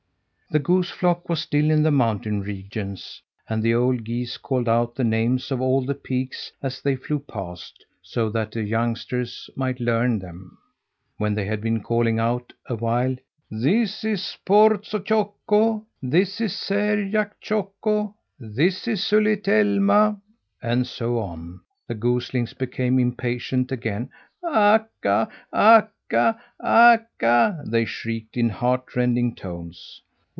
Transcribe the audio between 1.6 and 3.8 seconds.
in the mountain regions, and the